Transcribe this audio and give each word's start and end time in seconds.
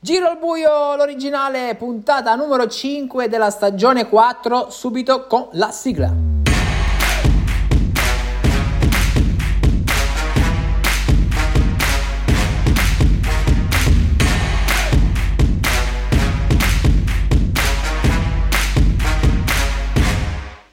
Giro 0.00 0.28
al 0.28 0.38
buio, 0.38 0.94
l'originale 0.94 1.74
puntata 1.74 2.36
numero 2.36 2.68
5 2.68 3.28
della 3.28 3.50
stagione 3.50 4.08
4, 4.08 4.70
subito 4.70 5.26
con 5.26 5.48
la 5.54 5.72
sigla. 5.72 6.14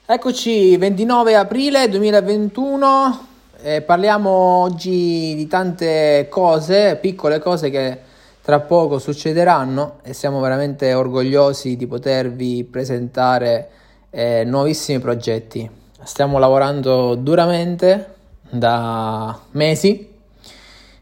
Eccoci, 0.06 0.76
29 0.76 1.34
aprile 1.34 1.88
2021, 1.88 3.26
eh, 3.62 3.82
parliamo 3.82 4.30
oggi 4.30 5.34
di 5.34 5.48
tante 5.48 6.28
cose, 6.30 6.96
piccole 7.00 7.40
cose 7.40 7.70
che 7.70 8.05
tra 8.46 8.60
poco 8.60 9.00
succederanno 9.00 9.98
e 10.04 10.12
siamo 10.12 10.38
veramente 10.38 10.94
orgogliosi 10.94 11.74
di 11.74 11.88
potervi 11.88 12.62
presentare 12.62 13.70
eh, 14.10 14.44
nuovissimi 14.44 15.00
progetti. 15.00 15.68
Stiamo 16.04 16.38
lavorando 16.38 17.16
duramente 17.16 18.14
da 18.48 19.36
mesi 19.50 20.14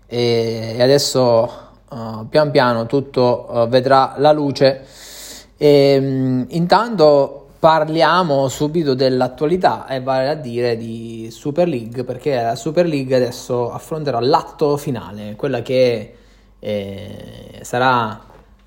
e 0.06 0.76
adesso 0.80 1.52
uh, 1.90 2.26
pian 2.30 2.50
piano 2.50 2.86
tutto 2.86 3.46
uh, 3.50 3.68
vedrà 3.68 4.14
la 4.16 4.32
luce. 4.32 4.82
E, 5.58 5.98
um, 5.98 6.46
intanto 6.48 7.48
parliamo 7.58 8.48
subito 8.48 8.94
dell'attualità 8.94 9.86
e 9.86 10.00
vale 10.00 10.30
a 10.30 10.34
dire 10.34 10.78
di 10.78 11.28
Super 11.30 11.68
League 11.68 12.04
perché 12.04 12.40
la 12.40 12.56
Super 12.56 12.86
League 12.86 13.14
adesso 13.14 13.70
affronterà 13.70 14.18
l'atto 14.18 14.78
finale, 14.78 15.34
quella 15.36 15.60
che 15.60 16.14
eh, 16.64 17.58
sarà 17.60 18.18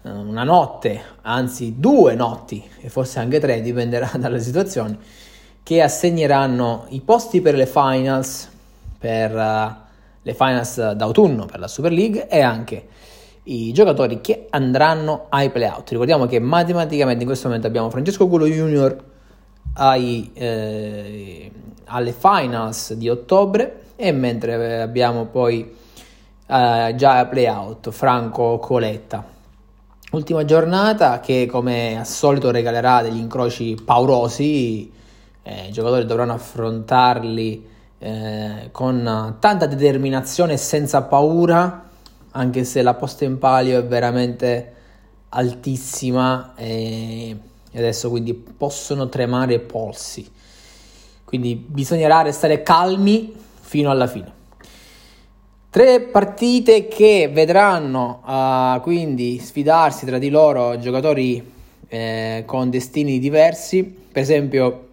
eh, 0.04 0.10
una 0.10 0.44
notte, 0.44 1.02
anzi 1.24 1.80
due 1.80 2.14
notti 2.14 2.64
e 2.80 2.90
forse 2.90 3.18
anche 3.18 3.40
tre, 3.40 3.62
dipenderà 3.62 4.12
dalle 4.20 4.40
situazioni, 4.40 4.96
che 5.64 5.82
assegneranno 5.82 6.86
i 6.90 7.02
posti 7.02 7.42
per 7.42 7.56
le 7.56 7.66
finals, 7.66 8.50
per 9.00 9.34
uh, 9.34 9.76
le 10.22 10.34
finals 10.34 10.92
d'autunno 10.92 11.46
per 11.46 11.60
la 11.60 11.68
Super 11.68 11.92
League 11.92 12.28
e 12.28 12.40
anche 12.42 12.88
i 13.44 13.72
giocatori 13.74 14.22
che 14.22 14.46
andranno 14.52 15.26
ai 15.30 15.50
playout. 15.50 15.90
Ricordiamo 15.90 16.28
che 16.28 16.40
matematicamente 16.40 17.22
in 17.22 17.28
questo 17.28 17.48
momento 17.48 17.68
abbiamo 17.68 17.90
Francesco 17.90 18.28
Culo 18.28 18.46
Junior 18.46 18.96
ai, 19.74 20.30
eh, 20.34 21.52
alle 21.86 22.12
finals 22.12 22.94
di 22.94 23.10
ottobre 23.10 23.82
e 23.96 24.12
mentre 24.12 24.82
abbiamo 24.82 25.26
poi 25.26 25.86
uh, 26.48 26.96
già 26.96 27.26
playout, 27.26 27.92
Franco 27.92 28.58
Coletta. 28.60 29.36
Ultima 30.12 30.46
giornata 30.46 31.20
che 31.20 31.46
come 31.46 32.00
al 32.00 32.06
solito 32.06 32.50
regalerà 32.50 33.02
degli 33.02 33.18
incroci 33.18 33.78
paurosi, 33.84 34.92
eh, 35.44 35.68
i 35.68 35.72
giocatori 35.72 36.06
dovranno 36.06 36.34
affrontarli 36.34 37.68
eh, 38.00 38.70
con 38.72 39.36
tanta 39.40 39.66
determinazione 39.66 40.54
e 40.54 40.58
senza 40.58 41.02
paura, 41.04 41.90
anche 42.32 42.64
se 42.64 42.82
la 42.82 42.94
posta 42.94 43.26
in 43.26 43.38
palio 43.38 43.80
è 43.80 43.86
veramente 43.86 44.74
altissima 45.30 46.54
e 46.56 47.36
adesso 47.74 48.10
quindi 48.10 48.34
possono 48.34 49.10
tremare 49.10 49.56
i 49.56 49.60
polsi. 49.60 50.32
Quindi 51.26 51.56
bisognerà 51.56 52.22
restare 52.22 52.64
calmi 52.64 53.36
fino 53.60 53.90
alla 53.92 54.08
fine. 54.08 54.37
Tre 55.78 56.00
partite 56.02 56.88
che 56.88 57.30
vedranno 57.32 58.24
uh, 58.26 58.82
quindi 58.82 59.38
sfidarsi 59.38 60.08
tra 60.08 60.18
di 60.18 60.32
loro 60.32 60.80
giocatori 60.80 61.52
eh, 61.88 62.42
con 62.48 62.72
destini 62.72 63.20
diversi. 63.20 63.84
Per 63.84 64.20
esempio, 64.20 64.88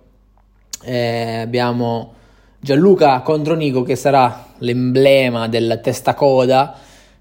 eh, 0.82 1.38
abbiamo 1.38 2.12
Gianluca 2.60 3.20
contro 3.20 3.54
Nico 3.54 3.80
che 3.82 3.96
sarà 3.96 4.48
l'emblema 4.58 5.48
del 5.48 5.80
testacoda. 5.82 6.76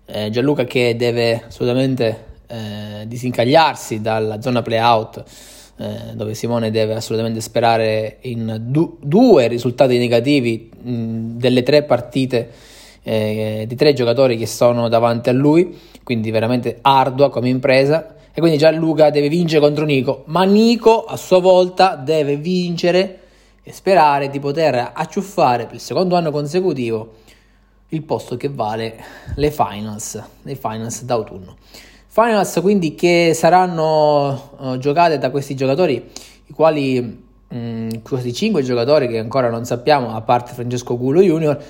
Eh, 0.07 0.29
Gianluca 0.29 0.65
che 0.65 0.97
deve 0.97 1.45
assolutamente 1.47 2.25
eh, 2.47 3.07
disincagliarsi 3.07 4.01
dalla 4.01 4.41
zona 4.41 4.61
playout. 4.61 5.23
Eh, 5.77 6.15
dove 6.15 6.33
Simone 6.33 6.69
deve 6.69 6.95
assolutamente 6.95 7.39
sperare 7.39 8.17
in 8.23 8.57
du- 8.59 8.97
due 8.99 9.47
risultati 9.47 9.97
negativi 9.97 10.69
mh, 10.69 11.37
delle 11.37 11.63
tre 11.63 11.83
partite 11.83 12.71
eh, 13.03 13.65
di 13.67 13.75
tre 13.75 13.93
giocatori 13.93 14.37
che 14.37 14.47
sono 14.47 14.87
davanti 14.87 15.29
a 15.29 15.33
lui, 15.33 15.77
quindi 16.03 16.31
veramente 16.31 16.79
ardua 16.81 17.29
come 17.29 17.49
impresa. 17.49 18.15
E 18.33 18.39
quindi 18.39 18.57
Gianluca 18.57 19.11
deve 19.11 19.29
vincere 19.29 19.61
contro 19.61 19.85
Nico, 19.85 20.23
ma 20.25 20.43
Nico 20.43 21.03
a 21.03 21.17
sua 21.17 21.39
volta 21.39 21.95
deve 21.95 22.35
vincere 22.37 23.19
e 23.61 23.71
sperare 23.71 24.29
di 24.29 24.39
poter 24.39 24.91
acciuffare 24.93 25.65
per 25.65 25.75
il 25.75 25.79
secondo 25.79 26.15
anno 26.15 26.31
consecutivo 26.31 27.21
il 27.89 28.01
posto 28.01 28.35
che 28.35 28.49
vale 28.49 28.95
le 29.35 29.51
finals, 29.51 30.21
le 30.41 30.55
finals 30.55 31.03
d'autunno. 31.03 31.55
Finals 32.07 32.59
quindi 32.61 32.95
che 32.95 33.33
saranno 33.33 34.51
uh, 34.57 34.77
giocate 34.77 35.17
da 35.17 35.29
questi 35.29 35.55
giocatori, 35.55 36.11
i 36.45 36.53
quali, 36.53 36.99
mh, 36.99 37.55
mm, 37.55 37.89
questi 38.03 38.33
cinque 38.33 38.63
giocatori 38.63 39.07
che 39.07 39.19
ancora 39.19 39.49
non 39.49 39.65
sappiamo, 39.65 40.15
a 40.15 40.21
parte 40.21 40.53
Francesco 40.53 40.97
Gulo 40.97 41.21
Junior, 41.21 41.63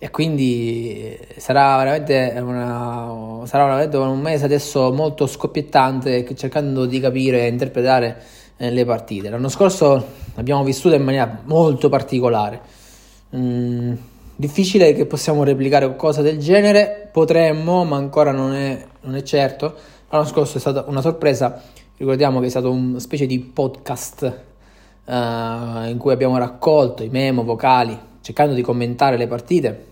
e 0.00 0.10
quindi 0.10 1.18
sarà 1.38 1.76
veramente, 1.78 2.32
una, 2.40 3.42
sarà 3.46 3.64
veramente 3.64 3.96
un 3.96 4.20
mese 4.20 4.44
adesso 4.44 4.92
molto 4.92 5.26
scoppiettante 5.26 6.24
cercando 6.36 6.86
di 6.86 7.00
capire 7.00 7.42
e 7.42 7.48
interpretare 7.48 8.22
eh, 8.58 8.70
le 8.70 8.84
partite. 8.84 9.28
L'anno 9.28 9.48
scorso 9.48 10.06
l'abbiamo 10.36 10.62
vissuto 10.62 10.94
in 10.94 11.02
maniera 11.02 11.40
molto 11.44 11.88
particolare. 11.88 12.60
Mm, 13.34 13.94
difficile 14.36 14.92
che 14.92 15.04
possiamo 15.04 15.42
replicare 15.42 15.86
qualcosa 15.86 16.22
del 16.22 16.38
genere, 16.38 17.08
potremmo, 17.12 17.82
ma 17.84 17.96
ancora 17.96 18.30
non 18.30 18.54
è, 18.54 18.86
non 19.00 19.16
è 19.16 19.22
certo. 19.24 19.74
L'anno 20.10 20.26
scorso 20.26 20.58
è 20.58 20.60
stata 20.60 20.84
una 20.86 21.00
sorpresa, 21.00 21.60
ricordiamo 21.96 22.38
che 22.38 22.46
è 22.46 22.50
stato 22.50 22.70
una 22.70 23.00
specie 23.00 23.26
di 23.26 23.40
podcast 23.40 24.42
uh, 25.06 25.12
in 25.12 25.96
cui 25.98 26.12
abbiamo 26.12 26.38
raccolto 26.38 27.02
i 27.02 27.08
memo 27.08 27.42
vocali 27.42 28.06
cercando 28.20 28.54
di 28.54 28.62
commentare 28.62 29.16
le 29.16 29.26
partite 29.26 29.87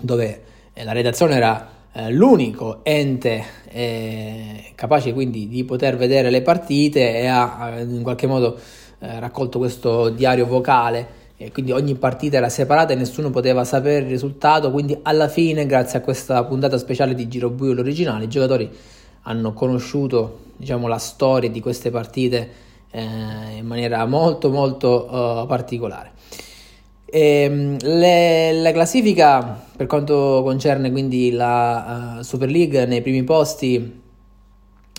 dove 0.00 0.42
eh, 0.72 0.84
la 0.84 0.92
redazione 0.92 1.34
era 1.34 1.68
eh, 1.92 2.10
l'unico 2.10 2.80
ente 2.82 3.44
eh, 3.68 4.72
capace 4.74 5.12
quindi 5.12 5.46
di 5.48 5.64
poter 5.64 5.96
vedere 5.96 6.30
le 6.30 6.42
partite 6.42 7.18
e 7.18 7.26
ha 7.26 7.78
in 7.80 8.02
qualche 8.02 8.26
modo 8.26 8.58
eh, 8.98 9.20
raccolto 9.20 9.58
questo 9.58 10.08
diario 10.08 10.46
vocale. 10.46 11.22
E 11.36 11.50
quindi 11.50 11.72
ogni 11.72 11.94
partita 11.96 12.36
era 12.36 12.48
separata 12.48 12.92
e 12.92 12.96
nessuno 12.96 13.30
poteva 13.30 13.64
sapere 13.64 14.04
il 14.04 14.08
risultato. 14.08 14.70
Quindi 14.70 14.98
alla 15.02 15.28
fine 15.28 15.66
grazie 15.66 15.98
a 15.98 16.02
questa 16.02 16.42
puntata 16.44 16.78
speciale 16.78 17.14
di 17.14 17.28
Giro 17.28 17.50
Buio 17.50 17.74
l'originale 17.74 18.24
i 18.24 18.28
giocatori 18.28 18.70
hanno 19.22 19.52
conosciuto 19.52 20.38
diciamo 20.56 20.86
la 20.86 20.98
storia 20.98 21.50
di 21.50 21.60
queste 21.60 21.90
partite 21.90 22.50
eh, 22.90 23.02
in 23.56 23.66
maniera 23.66 24.04
molto 24.06 24.50
molto 24.50 25.08
uh, 25.10 25.46
particolare 25.46 26.12
e, 27.04 27.20
ehm, 27.20 27.76
le, 27.80 28.52
la 28.52 28.72
classifica 28.72 29.62
per 29.76 29.86
quanto 29.86 30.42
concerne 30.44 30.90
quindi 30.90 31.30
la 31.32 32.16
uh, 32.18 32.22
Super 32.22 32.50
League 32.50 32.86
nei 32.86 33.02
primi 33.02 33.24
posti 33.24 34.00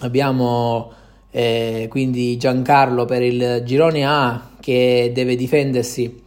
abbiamo 0.01 0.91
eh, 1.31 1.87
quindi 1.89 2.37
Giancarlo 2.37 3.05
per 3.05 3.21
il 3.21 3.61
girone 3.65 4.05
A 4.05 4.51
che 4.59 5.11
deve 5.13 5.35
difendersi 5.35 6.23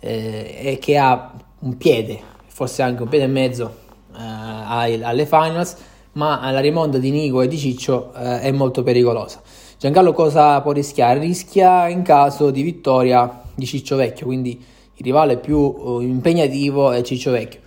eh, 0.00 0.58
e 0.62 0.78
che 0.78 0.96
ha 0.96 1.32
un 1.60 1.76
piede, 1.76 2.18
forse 2.46 2.82
anche 2.82 3.02
un 3.02 3.08
piede 3.08 3.24
e 3.24 3.28
mezzo 3.28 3.74
eh, 4.16 5.02
alle 5.02 5.26
finals, 5.26 5.76
ma 6.12 6.50
la 6.50 6.60
rimonta 6.60 6.98
di 6.98 7.10
Nico 7.10 7.42
e 7.42 7.48
di 7.48 7.58
Ciccio 7.58 8.12
eh, 8.14 8.40
è 8.40 8.50
molto 8.50 8.82
pericolosa. 8.82 9.42
Giancarlo 9.78 10.12
cosa 10.12 10.60
può 10.60 10.72
rischiare? 10.72 11.20
Rischia 11.20 11.88
in 11.88 12.02
caso 12.02 12.50
di 12.50 12.62
vittoria 12.62 13.42
di 13.54 13.66
Ciccio 13.66 13.96
Vecchio, 13.96 14.26
quindi 14.26 14.64
il 14.98 15.04
rivale 15.04 15.36
più 15.36 15.58
uh, 15.58 16.00
impegnativo 16.00 16.90
è 16.90 17.02
Ciccio 17.02 17.30
Vecchio. 17.30 17.60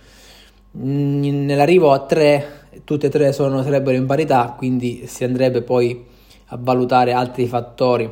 Mm, 0.78 1.46
nell'arrivo 1.46 1.92
a 1.92 2.00
tre, 2.00 2.66
tutte 2.84 3.06
e 3.06 3.10
tre 3.10 3.32
sono, 3.32 3.62
sarebbero 3.62 3.96
in 3.96 4.06
parità, 4.06 4.54
quindi 4.56 5.06
si 5.06 5.24
andrebbe 5.24 5.62
poi 5.62 6.04
a 6.46 6.58
valutare 6.60 7.12
altri 7.12 7.46
fattori 7.46 8.08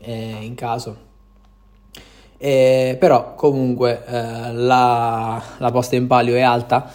eh, 0.00 0.36
in 0.40 0.54
caso. 0.54 1.08
Eh, 2.38 2.96
però 2.98 3.34
comunque 3.34 4.04
eh, 4.06 4.52
la, 4.52 5.42
la, 5.58 5.70
posta 5.72 5.96
in 5.96 6.06
palio 6.06 6.36
è 6.36 6.40
alta, 6.40 6.90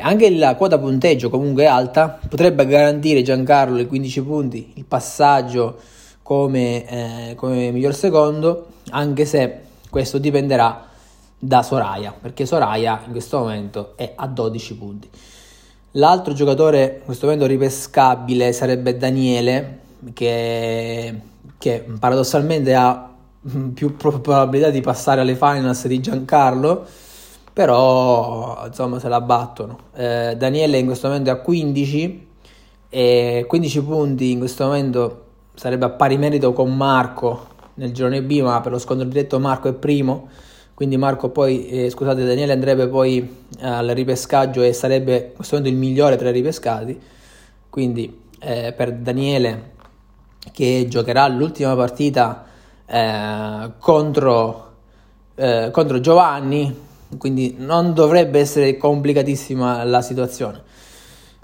anche 0.00 0.30
la 0.30 0.54
quota 0.56 0.78
punteggio 0.78 1.30
comunque 1.30 1.62
è 1.62 1.66
alta, 1.66 2.18
potrebbe 2.28 2.66
garantire 2.66 3.22
Giancarlo 3.22 3.78
i 3.78 3.86
15 3.86 4.22
punti, 4.22 4.72
il 4.74 4.84
passaggio 4.84 5.78
come, 6.22 7.30
eh, 7.30 7.34
come 7.34 7.70
miglior 7.70 7.94
secondo, 7.94 8.66
anche 8.90 9.24
se 9.24 9.60
questo 9.90 10.18
dipenderà 10.18 10.92
da 11.38 11.62
Soraya, 11.62 12.14
perché 12.18 12.46
Soraya 12.46 13.02
in 13.06 13.12
questo 13.12 13.38
momento 13.38 13.92
è 13.96 14.12
a 14.16 14.26
12 14.26 14.76
punti. 14.76 15.08
L'altro 15.92 16.32
giocatore 16.34 16.96
in 16.98 17.04
questo 17.04 17.26
momento 17.26 17.46
ripescabile 17.46 18.52
sarebbe 18.52 18.96
Daniele, 18.96 19.80
che, 20.12 21.20
che 21.58 21.86
paradossalmente 21.98 22.74
ha 22.74 23.10
più 23.72 23.94
probabilità 23.96 24.70
di 24.70 24.80
passare 24.80 25.20
alle 25.20 25.34
finals 25.34 25.86
di 25.86 26.00
Giancarlo, 26.00 26.86
però 27.52 28.64
insomma 28.66 28.98
se 28.98 29.08
la 29.08 29.20
battono. 29.20 29.78
Eh, 29.94 30.34
Daniele 30.36 30.78
in 30.78 30.86
questo 30.86 31.06
momento 31.08 31.30
ha 31.30 31.36
15 31.36 32.26
e 32.88 33.44
15 33.46 33.82
punti 33.82 34.30
in 34.30 34.38
questo 34.38 34.64
momento 34.64 35.24
sarebbe 35.54 35.84
a 35.84 35.90
pari 35.90 36.16
merito 36.16 36.52
con 36.52 36.76
Marco 36.76 37.52
nel 37.74 37.92
girone 37.92 38.22
B, 38.22 38.40
ma 38.40 38.60
per 38.60 38.72
lo 38.72 38.78
scontro 38.78 39.06
diretto 39.06 39.38
Marco 39.38 39.68
è 39.68 39.72
primo, 39.72 40.28
quindi 40.74 40.96
Marco 40.96 41.28
poi, 41.30 41.68
eh, 41.68 41.90
scusate, 41.90 42.24
Daniele 42.24 42.52
andrebbe 42.52 42.88
poi 42.88 43.44
eh, 43.60 43.66
al 43.66 43.86
ripescaggio 43.88 44.62
e 44.62 44.72
sarebbe 44.72 45.16
in 45.16 45.34
questo 45.34 45.56
momento 45.56 45.74
il 45.74 45.80
migliore 45.80 46.16
tra 46.16 46.28
i 46.28 46.32
ripescati, 46.32 47.00
quindi 47.70 48.22
eh, 48.40 48.72
per 48.76 48.92
Daniele 48.92 49.72
che 50.52 50.86
giocherà 50.88 51.28
l'ultima 51.28 51.74
partita 51.76 52.44
eh, 52.86 53.70
contro, 53.78 54.72
eh, 55.36 55.70
contro 55.72 56.00
Giovanni, 56.00 56.82
quindi 57.18 57.54
non 57.58 57.94
dovrebbe 57.94 58.40
essere 58.40 58.76
complicatissima 58.76 59.84
la 59.84 60.02
situazione. 60.02 60.62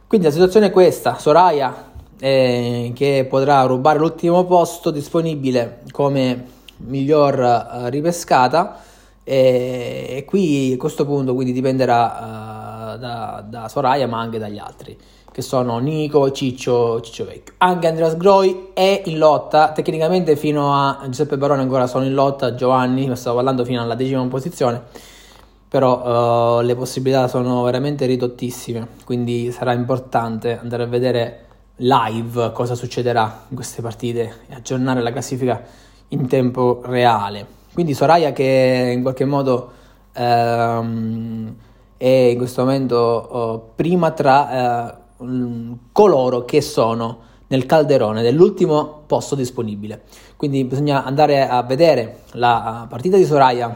Quindi 0.08 0.26
la 0.26 0.32
situazione 0.32 0.66
è 0.66 0.70
questa, 0.70 1.18
Soraya 1.18 1.92
eh, 2.18 2.90
che 2.94 3.26
potrà 3.28 3.62
rubare 3.62 4.00
l'ultimo 4.00 4.44
posto 4.44 4.90
disponibile 4.90 5.82
come 5.92 6.46
miglior 6.78 7.38
eh, 7.38 7.90
ripescata 7.90 8.88
e, 9.22 10.06
e, 10.08 10.25
qui 10.25 10.72
a 10.75 10.76
questo 10.76 11.05
punto 11.05 11.34
quindi 11.34 11.52
dipenderà 11.52 12.94
uh, 12.94 12.99
da, 12.99 13.44
da, 13.46 13.69
Soraya 13.69 14.06
ma 14.06 14.19
anche 14.19 14.38
dagli 14.38 14.58
altri 14.58 14.96
che 15.32 15.43
sono 15.43 15.78
Nico, 15.78 16.31
Ciccio, 16.32 17.00
Ciccio 17.00 17.25
Vecchio 17.25 17.55
anche 17.58 17.87
Andreas 17.87 18.17
Groi 18.17 18.70
è 18.75 19.02
in 19.06 19.19
lotta 19.19 19.72
tecnicamente 19.72 20.37
fino 20.37 20.75
a 20.75 21.00
Giuseppe 21.05 21.37
Barone 21.37 21.62
ancora 21.62 21.87
sono 21.87 22.05
in 22.05 22.14
lotta 22.14 22.55
Giovanni, 22.55 23.14
stavo 23.17 23.37
parlando 23.37 23.64
fino 23.64 23.82
alla 23.82 23.94
decima 23.94 24.25
posizione 24.26 24.82
però 25.69 26.58
uh, 26.58 26.62
le 26.62 26.75
possibilità 26.75 27.28
sono 27.28 27.62
veramente 27.62 28.06
ridottissime 28.06 28.88
quindi 29.05 29.52
sarà 29.52 29.73
importante 29.73 30.58
andare 30.58 30.82
a 30.82 30.87
vedere 30.87 31.44
live 31.81 32.52
cosa 32.52 32.75
succederà 32.75 33.44
in 33.49 33.55
queste 33.55 33.81
partite 33.81 34.40
e 34.49 34.55
aggiornare 34.55 35.00
la 35.00 35.12
classifica 35.12 35.62
in 36.08 36.26
tempo 36.26 36.82
reale. 36.84 37.58
Quindi 37.72 37.94
Soraya 37.94 38.32
che 38.32 38.93
in 38.94 39.02
qualche 39.02 39.25
modo 39.25 39.70
ehm, 40.12 41.55
è 41.96 42.06
in 42.06 42.37
questo 42.37 42.62
momento 42.62 42.96
oh, 42.96 43.72
prima 43.75 44.11
tra 44.11 44.88
eh, 44.88 44.94
coloro 45.93 46.44
che 46.44 46.61
sono 46.61 47.28
nel 47.49 47.67
calderone 47.67 48.22
dell'ultimo 48.22 49.02
posto 49.06 49.34
disponibile. 49.34 50.02
Quindi 50.37 50.64
bisogna 50.64 51.05
andare 51.05 51.49
a 51.49 51.62
vedere 51.62 52.20
la 52.32 52.87
partita 52.88 53.17
di 53.17 53.25
Soraya 53.25 53.75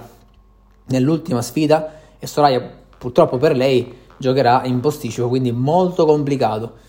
nell'ultima 0.87 1.43
sfida 1.43 1.93
e 2.19 2.27
Soraya 2.27 2.63
purtroppo 2.97 3.37
per 3.37 3.57
lei 3.57 4.03
giocherà 4.17 4.65
in 4.65 4.81
posticipo, 4.81 5.29
quindi 5.29 5.51
molto 5.53 6.07
complicato 6.07 6.83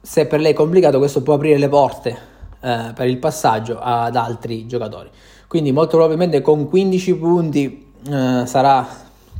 se 0.00 0.26
per 0.26 0.40
lei 0.40 0.52
è 0.52 0.54
complicato 0.54 0.98
questo 0.98 1.22
può 1.22 1.34
aprire 1.34 1.58
le 1.58 1.68
porte 1.68 2.18
eh, 2.60 2.92
per 2.94 3.06
il 3.08 3.18
passaggio 3.18 3.78
ad 3.78 4.16
altri 4.16 4.66
giocatori. 4.66 5.10
Quindi 5.48 5.72
molto 5.72 5.96
probabilmente 5.96 6.42
con 6.42 6.68
15 6.68 7.16
punti, 7.16 7.86
eh, 8.06 8.42
sarà, 8.44 8.86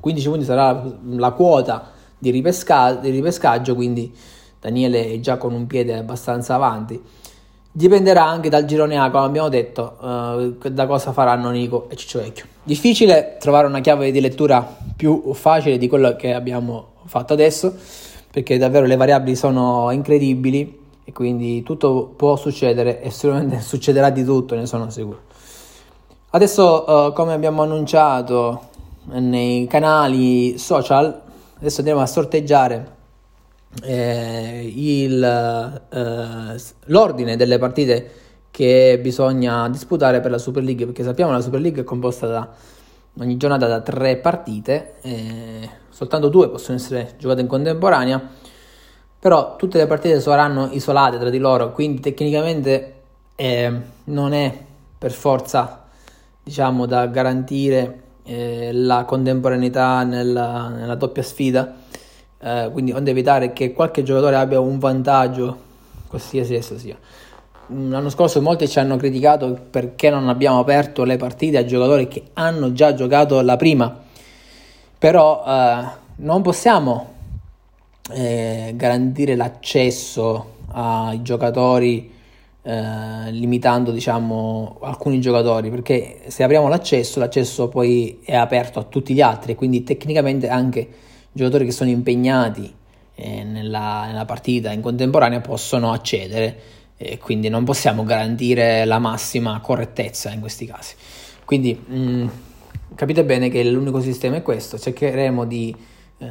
15 0.01 0.29
punti 0.29 0.45
sarà 0.45 0.83
la 1.11 1.31
quota 1.33 1.91
di, 2.17 2.31
ripesca- 2.31 2.95
di 2.95 3.11
ripescaggio, 3.11 3.75
quindi 3.75 4.13
Daniele 4.59 5.13
è 5.13 5.21
già 5.21 5.37
con 5.37 5.53
un 5.53 5.67
piede 5.67 5.95
abbastanza 5.95 6.55
avanti. 6.55 7.01
Dipenderà 7.71 8.25
anche 8.25 8.49
dal 8.49 8.65
girone 8.65 8.99
A, 8.99 9.11
come 9.11 9.27
abbiamo 9.27 9.51
detto, 9.51 10.57
eh, 10.63 10.73
da 10.73 10.87
cosa 10.87 11.13
faranno 11.13 11.51
Nico 11.51 11.89
e 11.91 11.97
Ciccio 11.97 12.21
Vecchio. 12.21 12.47
Difficile 12.63 13.37
trovare 13.39 13.67
una 13.67 13.81
chiave 13.81 14.11
di 14.11 14.21
lettura 14.21 14.67
più 14.97 15.35
facile 15.35 15.77
di 15.77 15.89
quello 15.89 16.17
che 16.17 16.33
abbiamo 16.33 16.93
fatto 17.05 17.35
adesso 17.35 17.75
perché 18.31 18.59
davvero 18.59 18.87
le 18.87 18.97
variabili 18.97 19.37
sono 19.37 19.91
incredibili 19.91 20.87
e 21.05 21.13
quindi 21.13 21.63
tutto 21.63 22.13
può 22.17 22.37
succedere 22.37 23.01
e 23.01 23.11
sicuramente 23.11 23.61
succederà 23.63 24.11
di 24.11 24.25
tutto, 24.25 24.55
ne 24.55 24.67
sono 24.67 24.91
sicuro. 24.91 25.21
Adesso, 26.31 26.85
uh, 26.87 27.13
come 27.15 27.33
abbiamo 27.33 27.63
annunciato 27.63 28.69
nei 29.05 29.67
canali 29.67 30.59
social, 30.59 31.23
adesso 31.57 31.79
andiamo 31.79 32.03
a 32.03 32.07
sorteggiare 32.07 32.97
eh, 33.83 34.71
il, 34.77 35.23
eh, 35.25 36.63
l'ordine 36.85 37.37
delle 37.37 37.57
partite 37.57 38.11
che 38.51 38.99
bisogna 39.01 39.71
disputare 39.71 40.21
per 40.21 40.31
la 40.31 40.37
Super 40.37 40.63
League, 40.63 40.85
perché 40.85 41.03
sappiamo 41.03 41.31
che 41.31 41.37
la 41.39 41.43
Super 41.43 41.61
League 41.63 41.81
è 41.81 41.85
composta 41.85 42.27
da 42.27 42.47
ogni 43.21 43.39
giornata 43.39 43.67
da 43.67 43.81
tre 43.81 44.19
partite. 44.19 44.97
Eh, 45.01 45.71
soltanto 45.89 46.29
due 46.29 46.51
possono 46.51 46.77
essere 46.77 47.15
giocate 47.17 47.41
in 47.41 47.47
contemporanea, 47.47 48.21
però 49.19 49.57
tutte 49.57 49.79
le 49.79 49.87
partite 49.87 50.21
saranno 50.21 50.69
isolate 50.73 51.19
tra 51.19 51.31
di 51.31 51.39
loro, 51.39 51.73
quindi 51.73 52.01
tecnicamente 52.03 53.01
eh, 53.35 53.81
non 54.05 54.35
è 54.35 54.65
per 54.99 55.13
forza 55.13 55.85
diciamo 56.49 56.87
da 56.87 57.07
garantire 57.07 58.01
eh, 58.25 58.71
la 58.73 59.05
contemporaneità 59.05 60.03
nella, 60.03 60.69
nella 60.69 60.95
doppia 60.95 61.23
sfida, 61.23 61.77
eh, 62.41 62.71
quindi 62.73 62.93
onde 62.93 63.11
evitare 63.11 63.53
che 63.53 63.75
qualche 63.75 64.03
giocatore 64.03 64.37
abbia 64.37 64.59
un 64.59 64.79
vantaggio, 64.79 65.57
qualsiasi 66.09 66.55
esso 66.55 66.79
sia. 66.79 66.97
L'anno 67.67 68.09
scorso 68.09 68.41
molti 68.41 68.67
ci 68.67 68.79
hanno 68.79 68.97
criticato 68.97 69.59
perché 69.71 70.09
non 70.09 70.29
abbiamo 70.31 70.59
aperto 70.59 71.05
le 71.05 71.19
partite 71.19 71.59
a 71.59 71.65
giocatori 71.67 72.09
che 72.09 72.31
hanno 72.33 72.73
già 72.73 72.95
giocato 72.95 73.43
la 73.43 73.57
prima 73.57 74.07
però 74.99 75.45
eh, 75.47 75.85
non 76.17 76.43
possiamo 76.43 77.15
eh, 78.11 78.73
garantire 78.75 79.37
l'accesso 79.37 80.57
ai 80.73 81.23
giocatori 81.23 82.17
eh, 82.63 83.31
limitando 83.31 83.91
diciamo 83.91 84.79
alcuni 84.83 85.21
giocatori 85.21 85.71
perché 85.71 86.23
se 86.27 86.43
apriamo 86.43 86.69
l'accesso 86.69 87.19
l'accesso 87.19 87.69
poi 87.69 88.21
è 88.25 88.35
aperto 88.35 88.79
a 88.79 88.83
tutti 88.83 89.15
gli 89.15 89.21
altri 89.21 89.55
quindi 89.55 89.85
tecnicamente 89.85 90.49
anche 90.49 90.89
giocatori 91.33 91.65
che 91.65 91.73
sono 91.73 91.91
impegnati 91.91 92.75
eh, 93.15 93.43
nella, 93.45 94.07
nella, 94.07 94.25
partita 94.25 94.73
in 94.73 94.81
contemporanea 94.81 95.41
possono 95.41 95.93
accedere 95.93 96.61
e 96.97 97.19
quindi 97.19 97.49
non 97.49 97.65
possiamo 97.65 98.05
garantire 98.05 98.85
la 98.85 98.99
massima 98.99 99.61
correttezza 99.61 100.31
in 100.31 100.41
questi 100.41 100.67
casi. 100.67 100.95
Quindi 101.45 101.75
mh, 101.75 101.97
mm, 101.97 102.27
capite 102.95 103.25
bene 103.25 103.49
che 103.49 103.63
l'unico 103.65 104.01
sistema 104.01 104.37
è 104.37 104.43
questo, 104.43 104.79
cercheremo 104.79 105.45
di 105.45 105.75
eh, 106.19 106.27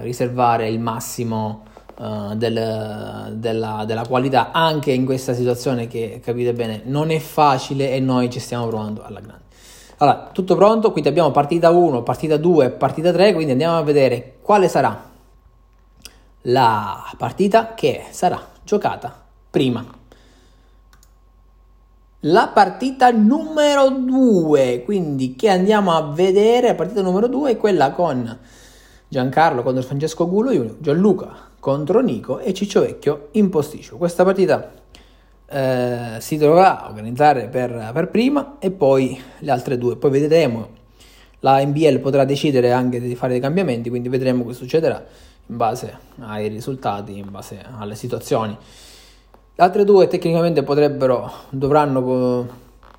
riservare 0.00 0.68
il 0.68 0.80
massimo 0.80 1.64
uh, 1.98 2.34
del, 2.34 3.32
della, 3.34 3.84
della, 3.86 4.06
qualità 4.06 4.50
anche 4.52 4.92
in 4.92 5.04
questa 5.04 5.34
situazione 5.34 5.86
che 5.86 6.20
capite 6.22 6.52
bene 6.52 6.82
non 6.84 7.10
è 7.10 7.18
facile 7.18 7.92
e 7.92 8.00
noi 8.00 8.30
ci 8.30 8.40
stiamo 8.40 8.66
provando 8.68 9.02
alla 9.04 9.20
grande. 9.20 9.44
Allora, 9.98 10.28
tutto 10.32 10.56
pronto, 10.56 10.92
quindi 10.92 11.08
abbiamo 11.08 11.30
partita 11.30 11.70
1, 11.70 12.02
partita 12.02 12.36
2, 12.36 12.70
partita 12.70 13.12
3, 13.12 13.32
quindi 13.32 13.52
andiamo 13.52 13.78
a 13.78 13.82
vedere 13.82 14.36
quale 14.42 14.68
sarà 14.68 15.10
la 16.42 17.12
partita 17.16 17.74
che 17.74 18.04
sarà 18.10 18.40
giocata 18.62 19.24
prima 19.50 20.04
la 22.20 22.48
partita 22.48 23.10
numero 23.10 23.88
2, 23.88 24.82
quindi 24.84 25.36
che 25.36 25.48
andiamo 25.48 25.92
a 25.92 26.12
vedere, 26.12 26.68
la 26.68 26.74
partita 26.74 27.00
numero 27.00 27.28
2 27.28 27.52
è 27.52 27.56
quella 27.56 27.92
con 27.92 28.38
Giancarlo 29.08 29.62
contro 29.62 29.82
Francesco 29.82 30.28
Gulo, 30.28 30.76
Gianluca 30.80 31.45
contro 31.58 32.00
Nico 32.00 32.38
e 32.38 32.52
Ciccio 32.54 32.80
Vecchio 32.80 33.28
in 33.32 33.48
posticcio. 33.50 33.96
Questa 33.96 34.24
partita 34.24 34.72
eh, 35.48 36.16
si 36.18 36.36
dovrà 36.36 36.86
organizzare 36.88 37.48
per, 37.48 37.90
per, 37.92 38.08
prima 38.08 38.56
e 38.58 38.70
poi 38.70 39.20
le 39.38 39.50
altre 39.50 39.78
due, 39.78 39.96
poi 39.96 40.10
vedremo, 40.10 40.68
la 41.40 41.64
NBL 41.64 41.98
potrà 42.00 42.24
decidere 42.24 42.72
anche 42.72 43.00
di 43.00 43.14
fare 43.14 43.32
dei 43.32 43.40
cambiamenti, 43.40 43.88
quindi 43.88 44.08
vedremo 44.08 44.42
cosa 44.42 44.58
succederà 44.58 45.04
in 45.48 45.56
base 45.56 45.98
ai 46.20 46.48
risultati, 46.48 47.18
in 47.18 47.30
base 47.30 47.64
alle 47.78 47.94
situazioni. 47.94 48.56
Le 49.54 49.64
altre 49.64 49.84
due 49.84 50.08
tecnicamente 50.08 50.62
potrebbero, 50.62 51.30
dovranno 51.50 52.46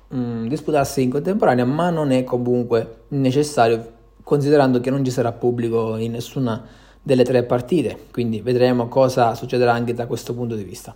mh, 0.08 0.18
mm, 0.18 0.46
disputarsi 0.46 1.02
in 1.02 1.10
contemporanea, 1.10 1.64
ma 1.64 1.90
non 1.90 2.10
è 2.10 2.24
comunque 2.24 3.02
necessario 3.08 3.96
considerando 4.22 4.80
che 4.80 4.90
non 4.90 5.04
ci 5.04 5.10
sarà 5.10 5.32
pubblico 5.32 5.96
in 5.96 6.12
nessuna 6.12 6.62
delle 7.08 7.24
tre 7.24 7.42
partite, 7.42 7.96
quindi 8.12 8.42
vedremo 8.42 8.86
cosa 8.86 9.34
succederà 9.34 9.72
anche 9.72 9.94
da 9.94 10.06
questo 10.06 10.34
punto 10.34 10.54
di 10.54 10.62
vista. 10.62 10.94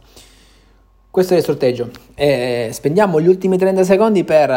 Questo 1.11 1.33
è 1.33 1.39
il 1.39 1.43
sorteggio. 1.43 1.91
E 2.15 2.69
spendiamo 2.71 3.19
gli 3.19 3.29
ultimi 3.29 3.57
30 3.57 3.83
secondi 3.83 4.23
per 4.23 4.51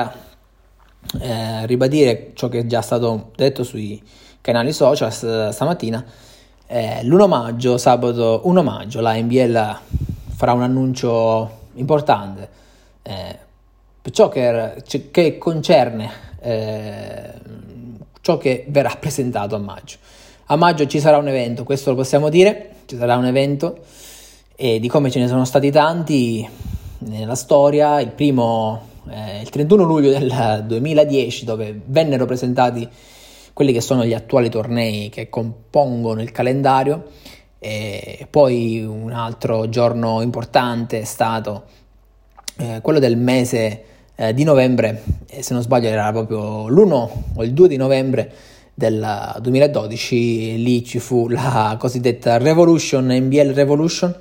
eh, 1.21 1.65
ribadire 1.65 2.31
ciò 2.33 2.49
che 2.49 2.59
è 2.59 2.65
già 2.65 2.81
stato 2.81 3.31
detto 3.37 3.63
sui 3.63 4.03
canali 4.41 4.73
social 4.73 5.13
stamattina 5.53 6.03
eh, 6.67 7.03
l'1 7.03 7.27
maggio, 7.27 7.77
sabato 7.77 8.41
1 8.43 8.61
maggio, 8.61 8.99
la 8.99 9.13
NBL 9.13 9.79
farà 10.35 10.51
un 10.51 10.63
annuncio 10.63 11.67
importante 11.75 12.49
eh, 13.01 13.39
per 14.01 14.11
ciò 14.11 14.27
che, 14.27 14.83
che 15.09 15.37
concerne 15.37 16.11
eh, 16.41 17.33
ciò 18.19 18.37
che 18.37 18.65
verrà 18.67 18.93
presentato 18.99 19.55
a 19.55 19.59
maggio. 19.59 19.97
A 20.47 20.57
maggio 20.57 20.85
ci 20.85 20.99
sarà 20.99 21.17
un 21.17 21.27
evento, 21.27 21.63
questo 21.63 21.89
lo 21.89 21.95
possiamo 21.95 22.29
dire, 22.29 22.75
ci 22.85 22.97
sarà 22.97 23.17
un 23.17 23.25
evento. 23.25 23.79
E 24.55 24.79
di 24.79 24.87
come 24.87 25.09
ce 25.09 25.19
ne 25.19 25.27
sono 25.27 25.43
stati 25.43 25.71
tanti 25.71 26.47
nella 26.99 27.33
storia, 27.33 27.99
il 27.99 28.11
primo 28.11 28.93
eh, 29.09 29.41
il 29.41 29.49
31 29.49 29.83
luglio 29.83 30.11
del 30.11 30.63
2010 30.67 31.45
dove 31.45 31.81
vennero 31.85 32.25
presentati 32.25 32.87
quelli 33.53 33.71
che 33.71 33.81
sono 33.81 34.05
gli 34.05 34.13
attuali 34.13 34.49
tornei 34.49 35.09
che 35.09 35.29
compongono 35.29 36.21
il 36.21 36.31
calendario. 36.31 37.05
E 37.57 38.27
poi 38.29 38.85
un 38.85 39.13
altro 39.13 39.67
giorno 39.69 40.21
importante 40.21 40.99
è 40.99 41.05
stato 41.05 41.63
eh, 42.57 42.81
quello 42.81 42.99
del 42.99 43.17
mese 43.17 43.83
eh, 44.13 44.31
di 44.35 44.43
novembre, 44.43 45.01
se 45.27 45.53
non 45.53 45.63
sbaglio 45.63 45.87
era 45.87 46.11
proprio 46.11 46.67
l'1 46.67 47.09
o 47.33 47.43
il 47.43 47.53
2 47.53 47.67
di 47.67 47.77
novembre 47.77 48.31
del 48.77 49.37
2012, 49.39 50.61
lì 50.61 50.83
ci 50.83 50.99
fu 50.99 51.29
la 51.29 51.77
cosiddetta 51.79 52.37
Revolution, 52.37 53.07
NBL 53.07 53.53
Revolution, 53.53 54.13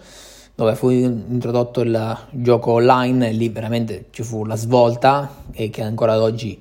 dove 0.54 0.76
fu 0.76 0.90
introdotto 0.90 1.80
il 1.80 2.18
gioco 2.30 2.72
online 2.72 3.32
lì 3.32 3.48
veramente 3.48 4.06
ci 4.10 4.22
fu 4.22 4.44
la 4.44 4.54
svolta 4.54 5.42
e 5.52 5.68
che 5.70 5.82
ancora 5.82 6.12
ad 6.12 6.20
oggi 6.20 6.56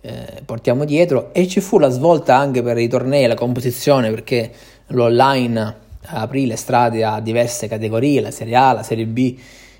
eh, 0.00 0.42
portiamo 0.46 0.86
dietro 0.86 1.34
e 1.34 1.46
ci 1.46 1.60
fu 1.60 1.78
la 1.78 1.90
svolta 1.90 2.36
anche 2.36 2.62
per 2.62 2.78
i 2.78 2.88
tornei 2.88 3.24
e 3.24 3.26
la 3.26 3.34
composizione 3.34 4.08
perché 4.08 4.50
l'online 4.88 5.82
aprì 6.06 6.46
le 6.46 6.56
strade 6.56 7.04
a 7.04 7.20
diverse 7.20 7.68
categorie, 7.68 8.22
la 8.22 8.30
Serie 8.30 8.56
A, 8.56 8.72
la 8.72 8.82
Serie 8.82 9.06
B, 9.06 9.36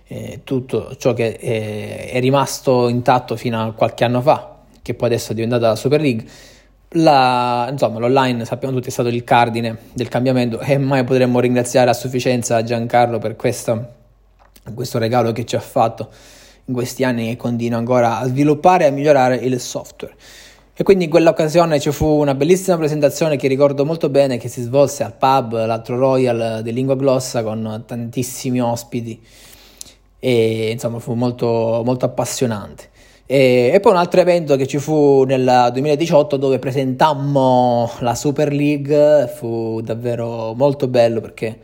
eh, 0.07 0.41
tutto 0.45 0.95
ciò 0.97 1.15
che 1.15 1.39
eh, 1.41 2.11
è 2.11 2.21
rimasto 2.21 2.89
intatto 2.89 3.37
fino 3.37 3.63
a 3.63 3.73
qualche 3.73 4.05
anno 4.05 4.21
fa, 4.21 4.59
che 4.83 4.93
poi 4.93 5.09
adesso 5.09 5.33
è 5.33 5.35
diventata 5.35 5.69
la 5.69 5.77
Super 5.77 6.03
League 6.03 6.25
la, 6.95 7.69
insomma, 7.71 7.99
l'online 7.99 8.45
sappiamo 8.45 8.75
tutti 8.75 8.89
è 8.89 8.93
stato 8.93 9.09
il 9.09 9.25
cardine 9.25 9.79
del 9.93 10.09
cambiamento 10.09 10.61
e 10.61 10.79
mai 10.79 11.05
potremmo 11.05 11.41
ringraziare 11.41 11.91
a 11.91 11.93
sufficienza 11.93 12.63
Giancarlo 12.63 13.19
per 13.19 13.37
questo, 13.37 13.89
questo 14.75 14.99
regalo 14.99 15.33
che 15.33 15.45
ci 15.45 15.57
ha 15.57 15.61
fatto 15.61 16.09
in 16.67 16.75
questi 16.75 17.05
anni 17.05 17.31
e 17.31 17.37
continua 17.37 17.79
ancora 17.79 18.19
a 18.19 18.27
sviluppare 18.27 18.85
e 18.85 18.89
a 18.89 18.91
migliorare 18.91 19.37
il 19.37 19.59
software. 19.61 20.15
E 20.77 20.83
quindi 20.83 21.05
in 21.05 21.11
quell'occasione 21.11 21.79
ci 21.79 21.93
fu 21.93 22.07
una 22.07 22.35
bellissima 22.35 22.77
presentazione 22.77 23.37
che 23.37 23.47
ricordo 23.47 23.85
molto 23.85 24.09
bene 24.09 24.39
che 24.39 24.49
si 24.49 24.61
svolse 24.61 25.05
al 25.05 25.15
pub, 25.15 25.65
l'altro 25.67 25.97
Royal 25.97 26.63
di 26.63 26.73
Lingua 26.73 26.97
Glossa 26.97 27.45
con 27.45 27.85
tantissimi 27.87 28.61
ospiti 28.61 29.25
e 30.19 30.71
insomma 30.73 30.99
fu 30.99 31.15
molto, 31.15 31.83
molto 31.85 32.07
appassionante. 32.07 32.91
E, 33.27 33.71
e, 33.73 33.81
poi 33.81 33.93
un 33.93 33.99
altro 33.99 34.21
evento 34.21 34.55
che 34.57 34.67
ci 34.67 34.79
fu 34.79 35.25
nel 35.25 35.71
2018 35.73 36.37
dove 36.37 36.59
presentammo 36.59 37.91
la 38.01 38.15
Super 38.15 38.53
League, 38.53 39.33
fu 39.35 39.81
davvero 39.81 40.53
molto 40.55 40.89
bello 40.89 41.23
perché 41.23 41.59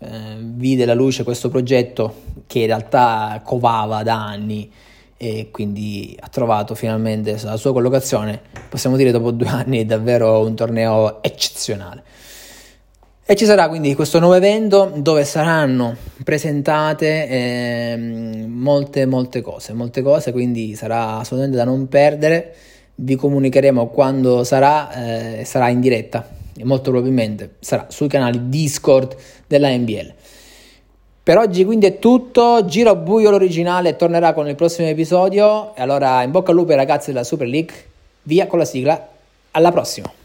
eh, 0.00 0.08
vide 0.38 0.84
la 0.84 0.92
luce 0.92 1.24
questo 1.24 1.48
progetto 1.48 2.14
che 2.46 2.60
in 2.60 2.66
realtà 2.66 3.40
covava 3.42 4.02
da 4.02 4.22
anni 4.22 4.70
e 5.16 5.48
quindi 5.50 6.14
ha 6.20 6.28
trovato 6.28 6.74
finalmente 6.74 7.38
la 7.42 7.56
sua 7.56 7.72
collocazione, 7.72 8.40
possiamo 8.68 8.96
dire 8.96 9.10
dopo 9.10 9.30
due 9.30 9.48
anni, 9.48 9.86
davvero 9.86 10.40
un 10.40 10.54
torneo 10.54 11.22
eccezionale. 11.22 12.02
E 13.30 13.36
ci 13.36 13.44
sarà 13.44 13.68
quindi 13.68 13.94
questo 13.94 14.20
nuovo 14.20 14.36
evento 14.36 14.90
dove 14.94 15.22
saranno 15.22 15.94
presentate 16.24 17.28
eh, 17.28 17.96
molte 17.98 19.04
molte 19.04 19.42
cose, 19.42 19.74
molte 19.74 20.00
cose, 20.00 20.32
quindi 20.32 20.74
sarà 20.74 21.18
assolutamente 21.18 21.58
da 21.58 21.64
non 21.64 21.88
perdere. 21.88 22.54
Vi 22.94 23.16
comunicheremo 23.16 23.88
quando 23.88 24.44
sarà, 24.44 25.40
eh, 25.40 25.44
sarà 25.44 25.68
in 25.68 25.80
diretta 25.80 26.26
e 26.56 26.64
molto 26.64 26.90
probabilmente 26.90 27.56
sarà 27.60 27.84
sui 27.90 28.08
canali 28.08 28.48
Discord 28.48 29.14
della 29.46 29.68
NBL. 29.76 30.14
Per 31.22 31.36
oggi 31.36 31.66
quindi 31.66 31.84
è 31.84 31.98
tutto, 31.98 32.64
Giro 32.64 32.96
Buio 32.96 33.28
l'originale 33.28 33.96
tornerà 33.96 34.32
con 34.32 34.48
il 34.48 34.54
prossimo 34.54 34.88
episodio 34.88 35.76
e 35.76 35.82
allora 35.82 36.22
in 36.22 36.30
bocca 36.30 36.52
al 36.52 36.56
lupo 36.56 36.70
ai 36.70 36.78
ragazzi 36.78 37.12
della 37.12 37.24
Super 37.24 37.46
League, 37.46 37.74
via 38.22 38.46
con 38.46 38.58
la 38.58 38.64
sigla, 38.64 39.06
alla 39.50 39.70
prossima! 39.70 40.17